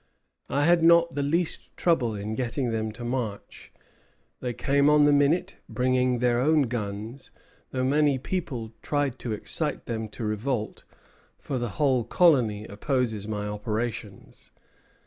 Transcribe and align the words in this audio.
"I 0.49 0.65
had 0.65 0.81
not 0.81 1.13
the 1.13 1.21
least 1.21 1.77
trouble 1.77 2.15
in 2.15 2.33
getting 2.33 2.71
them 2.71 2.91
to 2.93 3.03
march. 3.03 3.71
They 4.39 4.51
came 4.51 4.89
on 4.89 5.05
the 5.05 5.11
minute, 5.13 5.57
bringing 5.69 6.17
their 6.17 6.39
own 6.39 6.63
guns, 6.63 7.29
though 7.69 7.83
many 7.83 8.17
people 8.17 8.73
tried 8.81 9.19
to 9.19 9.31
excite 9.33 9.85
them 9.85 10.09
to 10.09 10.25
revolt; 10.25 10.85
for 11.37 11.59
the 11.59 11.69
whole 11.77 12.03
colony 12.03 12.65
opposes 12.65 13.27
my 13.27 13.45
operations." 13.47 14.51